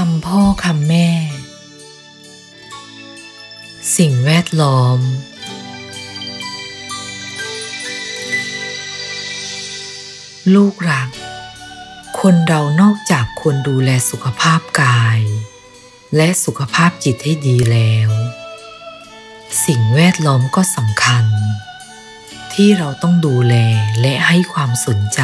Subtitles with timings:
[0.00, 1.08] คำพ่อคำแม่
[3.96, 4.98] สิ่งแวดล้อม
[10.54, 11.08] ลูกรัก
[12.20, 15.20] คนเรานอกจากควรดูแลสุขภาพกาย
[16.16, 18.10] และสุขภาพจิตให้ดีแล้ว
[19.66, 21.26] สิ่งแวดล้อมก็สำคัญ
[22.54, 23.54] ที่เราต้องดูแล
[24.00, 25.20] และให้ความสนใจ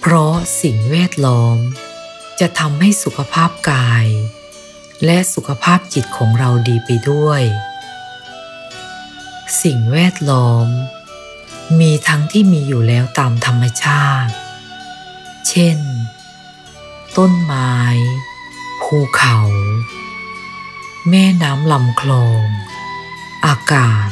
[0.00, 1.58] เพราะสิ่งแวดล้อม
[2.40, 4.06] จะทำให้สุขภาพกาย
[5.04, 7.42] และสุขภาพจิตของเราดีไปด้วย
[9.62, 10.66] สิ่งแวดล้อม
[11.80, 14.32] มีทั้งที่มีอยู่แล้วตามธรรมชาติ
[15.48, 15.78] เช่น
[17.16, 17.74] ต้นไม้
[18.82, 19.38] ภูเขา
[21.08, 22.44] แม่น้ำลำคลอง
[23.46, 24.08] อากาศ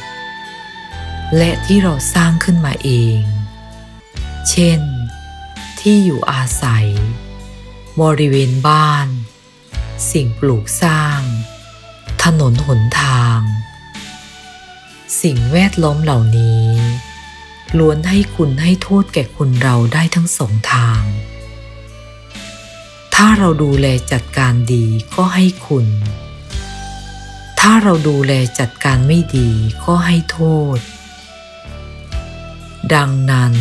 [1.37, 3.21] และที่เราสร้างขึ้นมาเอง
[4.51, 4.80] เช่น
[5.80, 6.88] ที่อยู่อาศัย
[8.02, 9.09] บริเวณบ้าน
[10.13, 11.21] สิ่งปลูกสร้าง
[12.23, 13.41] ถนนหนทาง
[15.23, 16.66] สิ่งแวดล้อมเหล่านี้
[17.79, 21.03] ล้วนให้คุณให้โทษแก่คนเราได้ทั้งสองทาง
[23.15, 25.87] ถ้าเราดูแลจัดการดีก็ให้คุณ
[27.60, 29.51] ถ้าเราดูแลจัดการไม่ดี
[29.85, 30.41] ก็ให้โท
[30.77, 30.79] ษ
[32.95, 33.55] ดังนั้น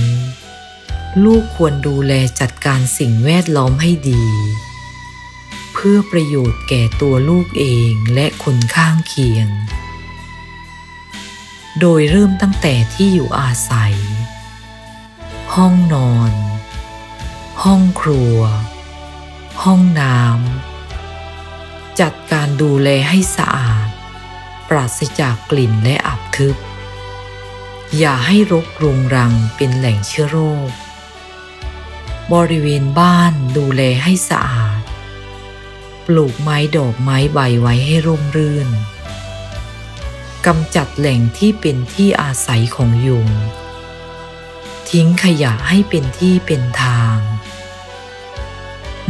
[1.23, 4.25] ลูกควรดูแลจัดการสิ่งแวดล้อมให้ดี
[5.73, 9.47] เพื่อประโยชน์แก่ตัวลูกเองและคนข้างเคียง
[11.79, 13.95] โดยเริ่มตั้งแต่ที่อยู่อาศัย
[15.55, 16.33] ห้องนอน
[17.63, 18.39] ห้องครัว
[19.63, 23.87] ห้องน้ำจัดการดูแลให้สะอาด
[24.69, 26.55] ปราศจากกลิ่นและอับทึบ
[27.97, 30.71] อย่าให้รกรุงรังเป็นแหล่งเชื้อโรค
[32.33, 34.81] บริเวณบ้านดูแลให้สะอาด
[36.05, 38.69] ปลูกไม้ดอกไม้ใบไว้ให้ร่มรื่น
[40.45, 43.27] กำจัดแหล่งที่เป็นที่อาศัยของยุง
[44.89, 47.17] ทิ้งขยะให้เป็นที่เป็นทาง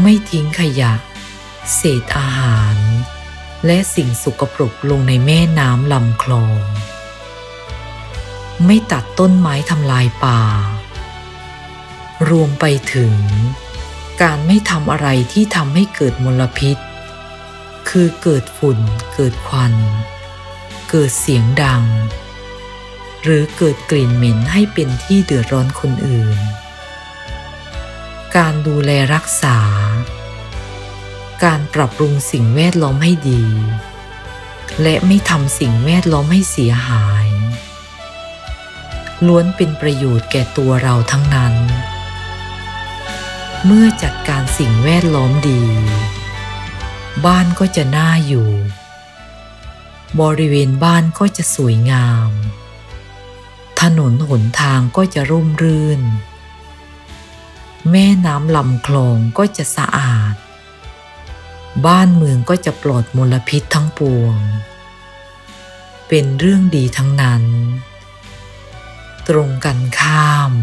[0.02, 0.94] ไม่ทิ้งขยะ
[1.74, 2.78] เศษอาหาร
[3.66, 6.62] และสิ่งสกปรกลงในแม่น้ำลำคลอง
[8.66, 10.42] ไม่ตัดต้นไม้ทำลายป่า
[12.30, 13.14] รวมไปถึง
[14.22, 16.78] การไม่ทำอะไรที่ทำให้เกิดมลพิษ
[17.90, 18.80] คือเกิดฝุ่น
[19.16, 19.74] เกิดควัน
[20.90, 21.84] เกิดเสียงดัง
[23.24, 26.40] หรือเกิดกลิ่นเหม็นให้เป็นที่เดือดร้อนคนอื่น
[28.36, 29.58] การดูแลรักษา
[31.44, 33.46] การปรับปรุงสิ่งแวดล้อมให้ดี
[34.82, 37.28] และไม่ทำสิ่งแวดล้อมให้เสียหาย
[39.28, 41.56] ล้วนเป็นประโยชน์แก่ตัวเราทั้งนั้น
[43.66, 45.62] เมื่อจัดการสิ่งแวดล้อมดี
[47.26, 48.50] บ้านก็จะน่าอยู่
[50.22, 52.30] บริเวณบ้านก็จะสวยงาม
[53.82, 56.02] ถนนหนทางก็จะร่มรื่น
[57.92, 60.36] แม่น้ำลำคลองก็จะสะอาด
[61.86, 64.38] บ้านเมืองก็จะปลอดมลพิษทั้งปวง
[66.08, 67.44] เป็นเรื่องดีทั้งนั้น
[69.28, 70.54] ตรงกันข้าม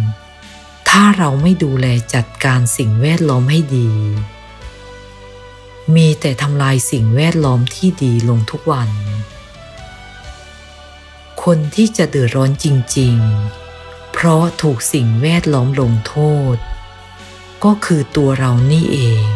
[0.97, 3.91] ถ้าเราไม่ดูแลจัดการสิ่งแวดล้อมให้ดี
[5.95, 8.91] มีแต่ทำลายสิ่งแวดล้อมที่ดีลงทุกวัน
[11.45, 12.67] คนที่จะเดือดร้อนจ
[12.99, 13.17] ริง
[13.67, 16.17] ๆ เพราะถูกสิ่งแวดล้อมลงโท
[16.55, 16.57] ษ
[17.65, 19.29] ก็คือตัวเรานี่เอง